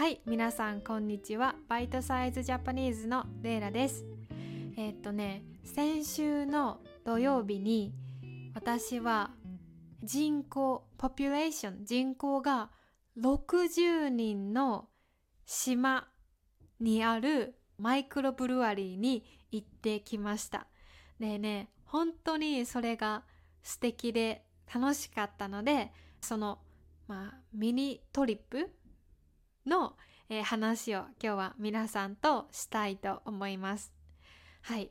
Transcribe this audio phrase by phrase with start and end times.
[0.00, 1.56] はい皆さんこんにちは。
[1.68, 4.06] バイトサイズジャパニーズのレイラです。
[4.78, 7.92] えー、っとね先週の土曜日に
[8.54, 9.32] 私は
[10.02, 12.70] 人口ポピュレーション人口が
[13.18, 14.88] 60人の
[15.44, 16.08] 島
[16.80, 20.66] にあるマイクロブルワリーに行ってきました。
[21.18, 23.24] でね本当にそれが
[23.62, 25.92] 素敵で楽しかったので
[26.22, 26.58] その、
[27.06, 28.70] まあ、ミニトリップ
[29.70, 29.96] の、
[30.28, 33.94] えー、話を今日は皆さんとしたいと思います。
[34.62, 34.90] はい。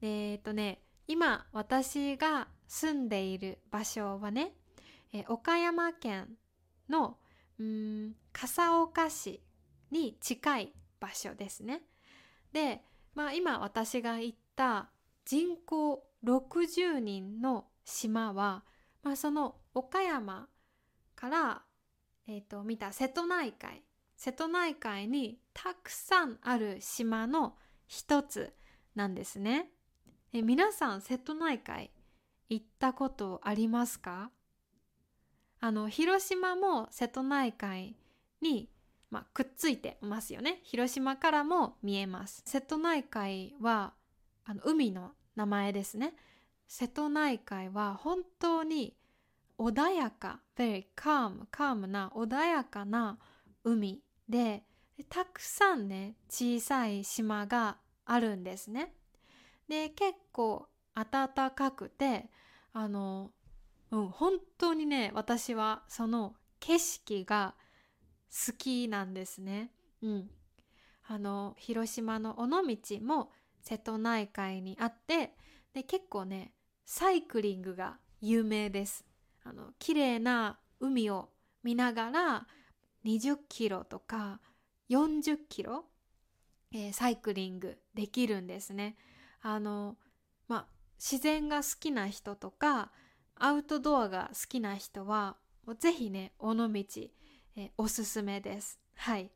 [0.00, 4.52] えー、っとね、今私が住んでいる場所はね、
[5.12, 6.28] えー、岡山県
[6.88, 7.18] の
[7.58, 9.42] うん笠岡市
[9.90, 11.82] に近い場所ですね。
[12.52, 12.82] で、
[13.14, 14.90] まあ今私が行った
[15.24, 18.62] 人口60人の島は、
[19.02, 20.46] まあ、その岡山
[21.16, 21.62] から、
[22.28, 23.82] えーと見た瀬戸内海
[24.22, 27.54] 瀬戸内海にたくさんある島の
[27.86, 28.52] 一つ
[28.94, 29.70] なんですね。
[30.34, 31.90] え皆さん瀬戸内海
[32.50, 34.30] 行ったことありますか？
[35.60, 37.96] あの広島も瀬戸内海
[38.42, 38.68] に、
[39.10, 40.60] まあ、くっついてますよね。
[40.64, 42.42] 広島からも見えます。
[42.44, 43.94] 瀬戸内海は
[44.44, 46.12] あの海の名前ですね。
[46.68, 48.94] 瀬戸内海は本当に
[49.56, 53.18] 穏やか very calm calm な穏やかな
[53.64, 54.62] 海で
[55.08, 58.94] たくさんね小さい島があるんですね。
[59.68, 62.30] で結構暖かくて
[62.72, 63.30] あの
[63.90, 67.54] うん本当にね私はその景色が
[68.30, 69.72] 好きなんですね。
[70.02, 70.30] うん、
[71.08, 75.34] あの広島の尾道も瀬戸内海にあって
[75.74, 76.52] で結構ね
[76.84, 79.04] サイクリングが有名です。
[79.42, 81.30] あの綺麗な海を
[81.62, 82.46] 見ながら
[83.04, 84.40] 20キロとか
[84.90, 85.84] 40キロ、
[86.72, 88.96] えー、サイクリングできるんですね。
[89.42, 89.96] あの
[90.48, 90.66] まあ
[90.98, 92.90] 自然が好きな人とか
[93.36, 95.36] アウトドアが好きな人は
[95.78, 98.78] ぜひね尾道、えー、おすすめです。
[98.96, 99.30] はい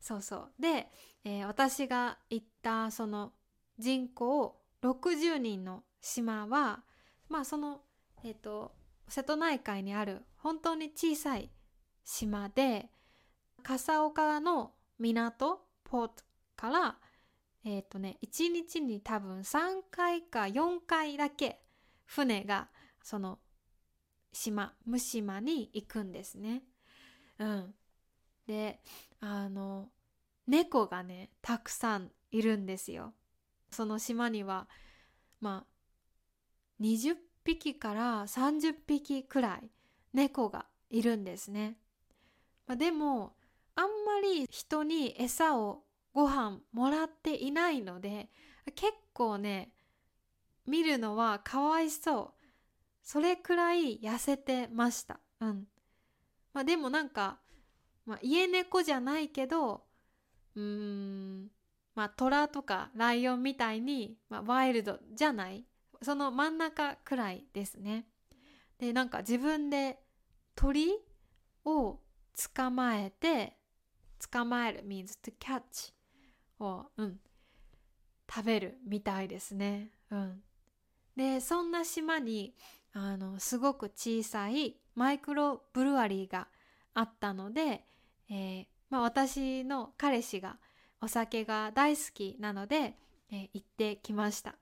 [0.00, 0.88] そうそうで、
[1.24, 3.32] えー、私が行ったその
[3.78, 6.82] 人口60人の島は
[7.28, 7.82] まあその
[8.24, 8.72] えっ、ー、と
[9.08, 11.50] 瀬戸内海にある本当に小さい
[12.04, 12.90] 島で
[13.62, 16.14] 笠岡の港ポート
[16.56, 16.96] から
[17.64, 21.60] えっ、ー、とね1日に多分3回か4回だけ
[22.04, 22.68] 船が
[23.02, 23.38] その
[24.32, 26.62] 島無島に行くんですね。
[27.38, 27.74] うん、
[28.46, 28.80] で
[29.20, 29.88] あの
[30.46, 33.12] 猫がねたくさんいるんですよ。
[33.70, 34.68] その島には
[35.40, 39.70] まあ20匹から30匹くらい
[40.12, 41.76] 猫がいるんですね。
[42.66, 43.36] まあ、でも
[43.74, 48.28] あんまり人に餌をご飯もらっていないので
[48.74, 49.72] 結構ね
[50.66, 52.42] 見るのはかわいそう。
[53.02, 55.18] それくらい痩せてました。
[55.40, 55.66] うん。
[56.52, 57.40] まあでもなんか、
[58.06, 59.82] まあ、家猫じゃないけど
[60.54, 61.50] うーん
[61.94, 65.64] まあ虎とかライオンみたいに、まあ、ワイルドじゃない？
[66.00, 68.06] その真ん中くらいですね。
[68.78, 69.98] でなんか自分で
[70.54, 70.92] 鳥
[71.64, 71.98] を
[72.54, 73.56] 捕まえて
[74.30, 75.92] 捕まえる means to catch
[76.60, 77.20] を、うん、
[78.32, 79.90] 食べるみたいですね。
[80.10, 80.42] うん、
[81.16, 82.54] でそんな島に
[82.92, 86.48] あのすごく小さいマイクロブルワリーが
[86.94, 87.84] あったので、
[88.28, 90.58] えーまあ、私の彼氏が
[91.00, 92.98] お酒が大好きなので、
[93.30, 94.54] えー、行ってきました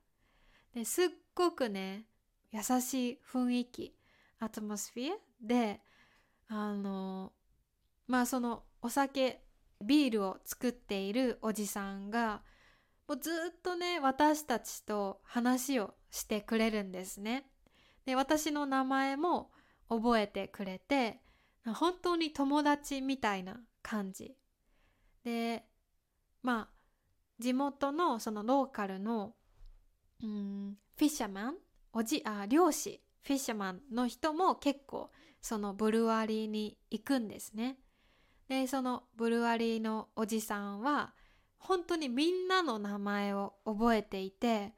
[0.72, 2.04] ですっごくね
[2.52, 3.94] 優しい雰囲気
[4.38, 5.80] アトモスフィアで
[6.48, 7.32] あの
[8.10, 9.40] まあそのお酒
[9.80, 12.42] ビールを作っているおじさんが
[13.06, 17.46] もうずっとね私たちと話をしてくれるんですね。
[18.04, 19.52] で私の名前も
[19.88, 21.20] 覚えてくれて
[21.64, 24.34] 本当に友達みたいな感じ。
[25.22, 25.64] で
[26.42, 26.68] まあ
[27.38, 29.34] 地元のそのローカルの
[30.20, 31.54] うんフィッシャーマン？
[31.92, 37.78] おじあ漁師フィッシャーマンの人も結構そのブルワリーに行くんですね。
[38.50, 41.14] でそのブルワリーのおじさんは
[41.56, 44.74] 本当にみんなの名前を覚えていて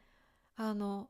[0.57, 1.09] あの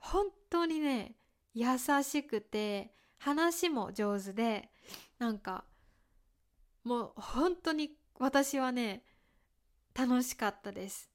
[0.00, 1.16] 本当にね
[1.52, 1.66] 優
[2.02, 4.70] しくて話も上手で
[5.18, 5.64] なんか
[6.84, 9.02] もう本当に私はね
[9.94, 11.10] 楽しかったです。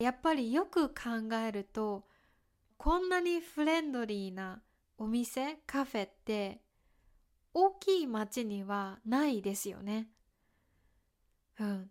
[0.00, 2.08] やっぱりよく考えると
[2.76, 4.62] こんなにフレンドリーな
[4.98, 6.65] お店カフェって
[7.58, 10.08] 大きい町にはないですよね。
[11.58, 11.90] うん、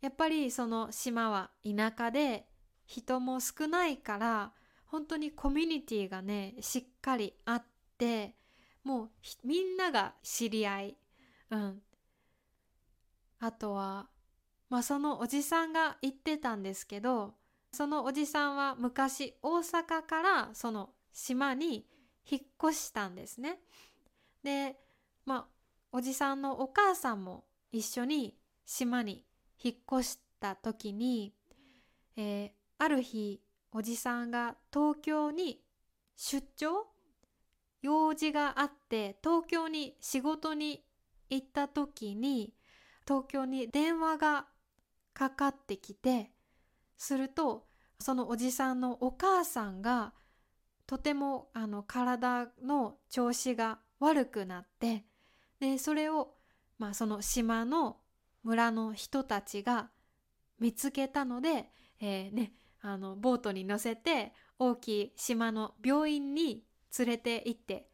[0.00, 2.46] やっぱりその島は田舎で
[2.86, 4.52] 人も少ないから
[4.86, 7.64] 本当にコミュニティがねしっかりあっ
[7.98, 8.36] て
[8.84, 9.10] もう
[9.44, 10.96] みんなが知り合い、
[11.50, 11.82] うん、
[13.38, 14.08] あとは
[14.70, 17.34] まあそのおじさんが言ってたんですけど
[17.70, 21.86] そのおじさんは昔大阪からその島に
[22.26, 23.60] 引っ越したんですね。
[24.42, 24.78] で
[25.24, 25.46] まあ
[25.92, 29.24] おじさんのお母さんも一緒に島に
[29.62, 31.34] 引っ越した時に、
[32.16, 33.40] えー、ある日
[33.72, 35.60] おじさんが東京に
[36.16, 36.86] 出張？
[37.82, 40.84] 用事があって東京に仕事に
[41.30, 42.54] 行った時に
[43.06, 44.46] 東京に電話が
[45.12, 46.30] かかってきて
[46.96, 47.66] すると
[47.98, 50.12] そのおじさんのお母さんが
[50.86, 55.04] とてもあの体の調子が悪くなって
[55.62, 56.34] でそれを、
[56.80, 57.98] まあ、その島の
[58.42, 59.90] 村の人たちが
[60.58, 61.70] 見つけたので、
[62.00, 66.64] えー、ね、あのボートに乗せて大きい島の病院に
[66.98, 67.86] 連れて行って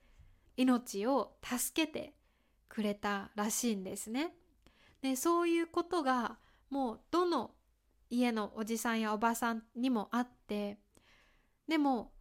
[0.57, 2.15] 命を助けて
[2.71, 4.33] くれたらしいんですね。
[5.03, 6.39] でそういうことが
[6.71, 7.51] もうどの
[8.09, 10.79] 家のおじさんやおばさんにもあって
[11.69, 12.13] でも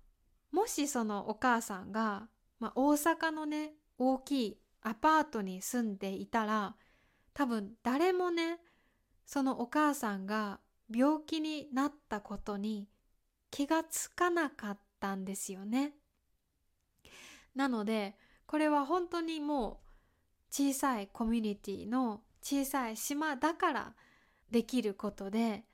[0.51, 2.27] もしそのお母さんが、
[2.59, 6.75] まあ、大阪のね大きいアパートに住んでいたら
[7.33, 8.59] 多分誰もね
[9.25, 12.87] そのお母さんが病気になったことに
[13.51, 15.93] 気がつかなかったんですよね。
[17.53, 19.87] なのでこれは本当にもう
[20.49, 23.93] 小さいコミュニティの小さい島だから
[24.51, 25.65] できることで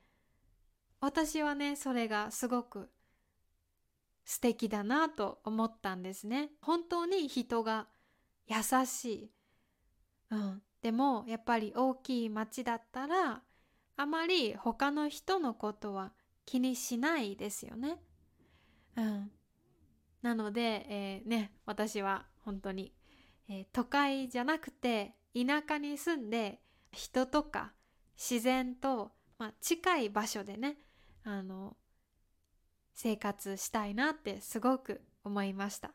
[1.00, 2.90] 私はねそれがすごく
[4.24, 7.86] 素敵だなと思ったんですね本当に人が
[8.46, 9.30] 優しい、
[10.30, 13.42] うん、でもやっぱり大きい町だったら
[13.96, 16.12] あまり他の人のことは
[16.44, 17.96] 気にしないですよね。
[18.96, 19.30] うん、
[20.22, 22.92] なので、えー、ね私は本当に、
[23.48, 26.60] えー、都会じゃなくて田舎に住んで
[26.92, 27.72] 人とか
[28.16, 30.76] 自然と、まあ、近い場所でね
[31.24, 31.76] あの
[32.94, 35.92] 生活したいなってすごく思いました。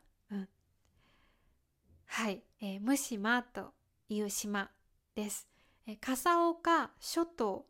[2.12, 3.72] はい、えー、ムシマと
[4.08, 4.68] いう島
[5.14, 5.46] です。
[5.86, 7.66] えー、笠岡諸島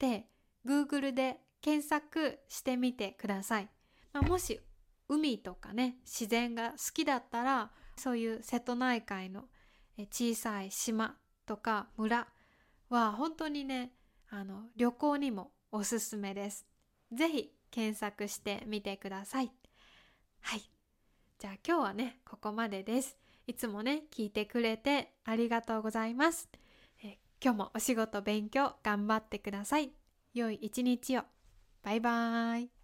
[0.00, 0.26] で
[0.66, 3.68] Google で検索してみてください。
[4.12, 4.60] まあ、もし
[5.08, 9.44] 海とかね自然が好きだったらそういう瀬戸内海の
[10.10, 11.14] 小さい島
[11.46, 12.26] とか村
[12.90, 13.92] は本当にね
[14.28, 16.66] あの旅行にもおすすめです。
[17.12, 19.52] ぜひ検索してみてください。
[20.40, 20.62] はい。
[21.38, 23.16] じゃあ今日はね、ここまでです。
[23.48, 26.50] いつもね、聞いてくれてありがとうございます。
[27.02, 29.90] え今日もお仕事勉強頑張ってください。
[30.34, 31.22] 良い一日を。
[31.82, 32.77] バイバーイ。